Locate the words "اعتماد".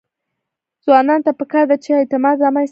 1.99-2.35